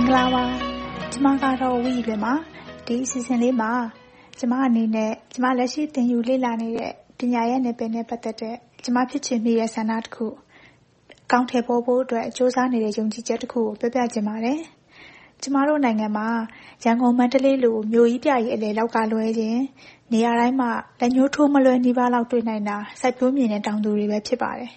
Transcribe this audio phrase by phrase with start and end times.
[0.00, 0.44] ္ဂလာပါ
[1.12, 2.34] ကျမကတော့ဝီလွင်ပါ
[2.86, 3.70] ဒီအစီအစဉ်လေးမှာ
[4.38, 10.26] ကျမအနေနဲ့ကျမလက်ရှိသင်ယူလေ့လာနေတဲ့ပညာရဲ့နယ်ပယ်နဲ့ပတ်သက်တဲ့ကျမဖြစ်ချင်မိတဲ့ဆန္ဒတစ်ခု
[11.24, 14.58] အကောင့်ထဲပေါ်ဖို့အတွက်စ조사နေတဲ့ယုံကြည်ချက်တစ်ခုကိုပြောပြချင်ပါတယ်
[15.42, 16.28] ကျမတို့နိုင်ငံမှာ
[16.84, 19.60] ရန်ကုန်မန္တလေးလိုမြို့ကြီးပြကြီးအလေလောက်ကလွဲခြင်း
[20.12, 20.70] နေရာတိုင်းမှာ
[21.00, 24.70] လက်ညှိုးထိုးမလွယ်နီးပါးလောက်တွေ့နိုင်တာစိုက်ပျိုးမြေနဲ့တောင်သူတွေပဲဖြစ်ပါတယ်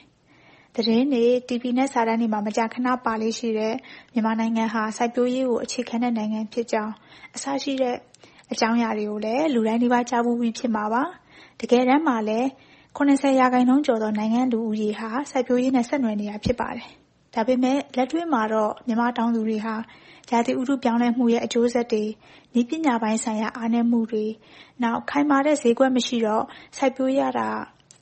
[0.77, 3.75] သတင်းတွေ TV နဲ့ စာတမ်းတွေမှာ မကြာခဏ ပါလေ့ရှိတဲ့
[4.13, 6.93] မြန်မာနိုင်ငံဟာ စိုက်ပျိုးရေးကို အခြေခံတဲ့ နိုင်ငံဖြစ်ကြောင်း
[7.35, 7.95] အစရှိတဲ့
[8.51, 11.03] အကြောင်းအရာတွေကိုလည်း လူတိုင်းနီးပါး ကြားဖူးပြီး ဖြစ်မှာပါ။
[11.59, 12.47] တကယ်တမ်းမှာလည်း
[12.95, 16.89] ၇၀ ရာခိုင်နှုန်းကျော်သော နိုင်ငံ့လူဦးရေဟာ စိုက်ပျိုးရေးနဲ့ ဆက်နွယ်နေတာ ဖြစ်ပါတယ်။
[17.33, 19.75] ဒါပေမဲ့ လက်တွေ့မှာတော့ မြန်မာတောင်သူတွေဟာ
[20.31, 22.03] ရာသီဥတု ပြောင်းလဲမှုရဲ့ အကျိုးဆက်တွေ၊
[22.53, 24.25] နည်းပညာပိုင်းဆိုင်ရာ အားနည်းမှုတွေ၊
[24.83, 26.43] နောက် ခိုင်မာတဲ့ ဈေးကွက်မရှိတော့
[26.77, 27.49] စိုက်ပျိုးရတာ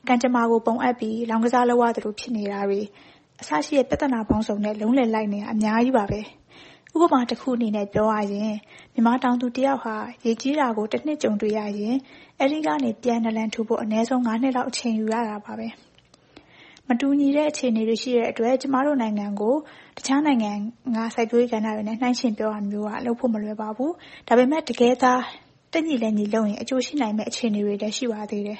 [0.07, 2.81] ကံကြမ္မာကို ပုံအပ်ပြီး လောင်းကစားလုပ်ရသလို ဖြစ်နေတာတွေ
[3.41, 6.21] အစရှိတဲ့ ပြဿနာပေါင်းစုံနဲ့ လုံးလည်လိုက်နေတာ အများကြီးပါပဲ။
[6.95, 8.53] ဥပမာတစ်ခုအနေနဲ့ ပြောရရင်
[8.93, 11.95] မြန်မာတောင်သူတစ်ယောက်ဟာ ရေကြီးတာကိုတစ်နှစ်ကြုံတွေ့ရရင်
[12.39, 15.67] အဲဒီကနေ ပြန်နာလန်ထူဖို့ အနည်းဆုံး၅နှစ်လောက် အချိန်ယူရတာပါပဲ။
[16.87, 19.55] မတူညီတဲ့ အခြေအနေတွေ ရှိတဲ့အတွက် ကျမတို့နိုင်ငံကို
[19.97, 20.51] တခြားနိုင်ငံ
[20.95, 23.91] က စိုက်ပျိုးရေးကဏ္ဍတွေနဲ့ နှိုင်းယှဉ်ပြောတာမျိုးက လုပ်ဖို့မလွယ်ပါဘူး။
[24.27, 25.13] ဒါပေမဲ့ တကယ်သာ
[25.71, 28.59] တက်ညီလက်ညီလုပ်ရင် အကျိုးရှိနိုင်မယ့် အခြေအနေတွေလည်း ရှိပါသေးတယ်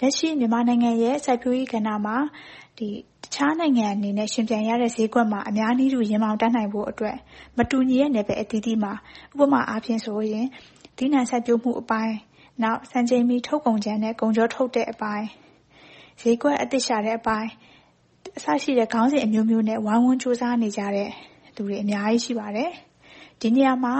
[0.00, 2.16] လက်ရှိ မြန်မာနိုင်ငံရဲ့ စိုက်ပျိုးရေးကဏ္ဍမှာ
[2.78, 2.80] တ
[3.34, 7.16] ခြားနိုင်ငံအနေနဲ့ ယှဉ်ပြိုင်ရတဲ့ ဈေးကွက်မှာ အများနည်းတူ ရင်ဘောင်တန်းနိုင်ဖို့အတွက်
[7.56, 8.92] မတူညီတဲ့ နယ်ပယ်အသီးသီးမှာ
[9.32, 10.46] ဥပမာအားဖြင့်ဆိုရင်
[10.96, 12.14] သီးနှံစိုက်ပျိုးမှုအပိုင်း၊
[12.90, 15.26] စံချိန်မီ ထုတ်ကုန်ကြမ်းနဲ့ ကုန်ချောထုတ်တဲ့အပိုင်း၊
[16.20, 17.50] ဈေးကွက်အသစ်ရှာတဲ့အပိုင်း
[18.36, 21.10] အစရှိတဲ့ ခေါင်းစဉ်အမျိုးမျိုးနဲ့ ဝိုင်းဝန်းကြိုးစားနေကြတဲ့
[21.56, 22.70] သူတွေအများကြီး ရှိပါတယ်။
[23.40, 23.94] ဒီနေရာမှာ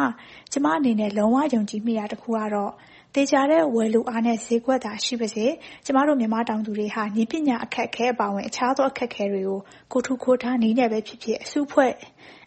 [0.52, 2.72] ကျမအနေနဲ့ လုံးဝယုံကြည်မိတာတစ်ခုကတော့
[3.14, 5.46] သေချာတဲ့ ဝယ်လိုအားနဲ့ ဈေးကွက်သာရှိပါစေ
[5.84, 9.58] ကျမတို့ မြန်မာတောင်သူတွေဟာ နည်းပညာအခက်အခဲ အပါအဝင် အခြားသော အခက်အခဲတွေကို
[9.92, 11.92] ကိုယ်ထူကိုယ်ထနည်းနဲ့ပဲဖြစ်ဖြစ် အစုအဖွဲ့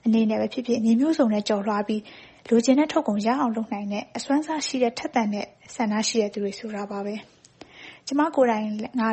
[0.05, 2.01] အနေနဲ့ပဲဖြစ်ဖြစ် နည်းမျိုးစုံနဲ့ ကျော်လွှားပြီး
[2.49, 7.15] လိုချင်တဲ့ထုတ်ကုန် ရအောင်လုပ်နိုင်တဲ့ အစွမ်းစားရှိတဲ့ ထက်သန်တဲ့ဆန္ဒရှိတဲ့သူတွေ ဆိုတာပါပဲ။
[8.07, 8.67] ကျမကိုယ်တိုင်က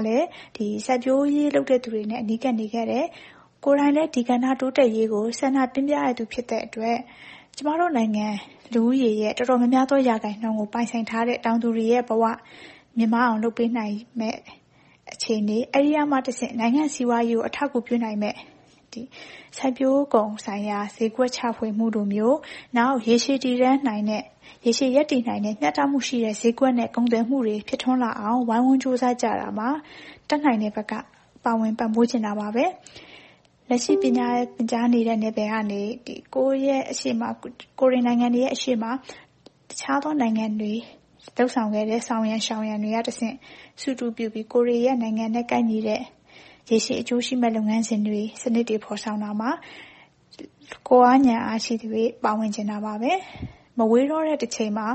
[0.06, 0.26] လည်း
[0.86, 3.06] စိုက်ပျိုးရေးလုပ်တဲ့သူတွေနဲ့ အနီးကပ်နေခဲ့တယ်။
[3.64, 6.98] ကိုယ်တိုင်လည်း ဒီကဏ္ဍ တိုးတက်ရေးကို ဆန္ဒပြင်းပြတဲ့သူ ဖြစ်တဲ့အတွက်
[7.62, 8.26] ကျမတို့နိုင်ငံ
[8.74, 12.24] လူဦးရေရဲ့ တော်တော်များများသော ရာခိုင်နှုန်းကို ပိုင်ဆိုင်ထားတဲ့ တောင်သူတွေရဲ့ဘဝ
[12.96, 14.38] မြင့်မားအောင် လုပ်ပေးနိုင်မယ့်
[15.12, 18.36] အခြေအနေ၊အဲဒီကမှတဆင့် နိုင်ငံ့စီးပွားရေးကို အထောက်အကူ ပြုနိုင်မယ့်
[19.58, 22.34] စိုက်ပျိုးကုန်ဆိုင်ရာ ဈေးကွက်ချဖွေမှုလိုမျိုး၊
[22.76, 24.22] နောက် ရေရှည်တည်တံ့နိုင်တဲ့
[24.64, 29.68] ရေရှည်ရပ်တည်နိုင်တဲ့ မျှတမှုရှိတဲ့ ဈေးကွက်နဲ့ ကုန်သွယ်မှုတွေ ဖြစ်ထွန်းလာအောင် ဝိုင်းဝန်းကြိုးစားကြတာမှာ
[30.28, 30.92] တတ်နိုင်တဲ့ဘက်က
[31.44, 32.64] ပါဝင်ပံ့ပိုးချင်တာပါပဲ
[33.72, 34.26] လက်ရှိ ပညာ
[34.56, 35.82] သင်ကြားနေတဲ့ နယ်ပယ်ကနေ
[36.34, 37.28] ကိုယ့်ရဲ့အရှေ့မှာ
[37.80, 38.92] ကိုယ်တွေနိုင်ငံတွေရဲ့ အရှေ့မှာ
[39.68, 40.74] တခြားသောနိုင်ငံတွေ
[41.36, 43.36] လုပ်ဆောင်ခဲ့တဲ့ ဆောင်ရန်ရှောင်ရန်တွေကတဆင့်
[43.80, 46.00] စုတူပြုပြီး ကိုယ်တွေရဲ့ နိုင်ငံနဲ့ ကိုက်ညီတဲ့
[46.70, 49.50] ရေရှည်အကျိုးရှိမယ့် လုပ်ငန်းစဉ်တွေ စနစ်တွေ ဖော်ဆောင်တာမှာ
[50.88, 53.12] ကိုယ်အားဉာဏ်အားရှိသူတွေပါဝင်ချင်တာပါပဲ။
[53.78, 54.88] မဝေးတော့တဲ့တစ်ချိန်မှာ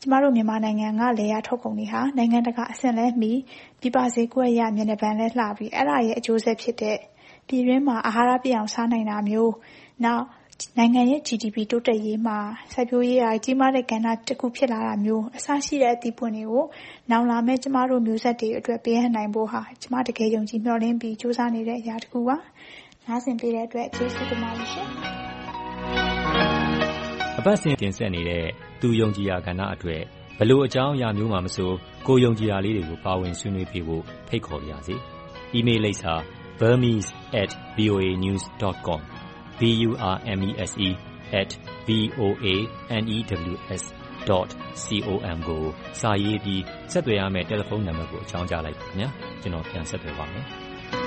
[0.00, 3.32] ကျမတို့ မြန်မာနိုင်ငံက လယ်ယာထုတ်ကုန်တွေဟာ နိုင်ငံတကာအဆင့်လည်းမီ
[3.80, 6.98] ပြည်ပဈေးကွက်အရ မျက်နှာပန်းလည်းလှပြီး အဲဒါရဲ့ အကျိုးဆက်ဖြစ်တဲ့
[7.48, 9.50] ပြည်တွင်းမှာ အာဟာရပြည့်အောင် စားနိုင်တာမျိုး၊
[10.04, 10.24] နောက်
[10.78, 12.38] နိုင်ငံရဲ့ GDP တိုးတက်ရေးမှာ
[12.72, 16.64] စိုက်ပျိုးရေးဟာကြီးမားတဲ့ကဏ္ဍတစ်ခု ဖြစ်လာတာမျိုး အစရှိတဲ့ အသီးပွင့်တွေကို
[17.10, 22.36] နောင်လာမယ့် ကျမတို့မျိုးဆက်တွေအတွက် ပေးအပ်နိုင်ဖို့ဟာ ကျမ တကယ်ယုံကြည်မျှော်လင့်ပြီး ကြိုးစားနေတဲ့အရာတစ်ခုပါ။
[23.06, 24.88] နားဆင်ပေးတဲ့အတွက် ကျေးဇူးတင်ပါတယ်ရှင်။
[27.38, 28.44] အပတ်စဉ်တင်ဆက်နေတဲ့
[28.80, 30.02] သူယုံကြည်ရာကဏ္ဍအတွက်
[30.38, 31.70] ဘယ်လိုအကြောင်းအရာမျိုးမှာမဆို
[32.06, 34.94] ကိုယ်ယုံကြည်ရာလေးတွေကို ပါဝင်ဆွေးနွေးပေးဖို့ ဖိတ်ခေါ်ပါရစေ။
[35.54, 36.14] အီးမေးလ်လိပ်စာ
[36.60, 39.00] burmese@voanews.com
[39.58, 40.88] b u r m e s e
[41.32, 41.88] @ v
[42.18, 42.46] o a
[43.02, 43.18] n e
[43.52, 43.82] w s
[44.28, 44.46] .com
[45.48, 45.64] ကို
[46.00, 49.08] စာရေးပြီးဆက်သွယ်ရမယ့်တယ်လီဖုန်းနံပါတ်ကိုအကြောင်းကြားလိုက်ပါခင်ဗျာ
[49.42, 50.44] ကျွန်တော်ပြန်ဆက်သွယ်ပါမယ်